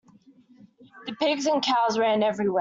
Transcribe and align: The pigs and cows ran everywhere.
The 1.05 1.13
pigs 1.13 1.45
and 1.45 1.61
cows 1.61 1.99
ran 1.99 2.23
everywhere. 2.23 2.49